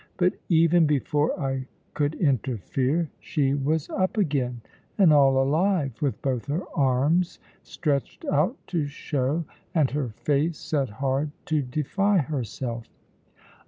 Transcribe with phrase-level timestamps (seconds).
[0.17, 4.61] But even before I could interfere, she was up again
[4.97, 9.45] and all alive, with both her arms stretched out to show,
[9.75, 12.87] and her face set hard to defy herself.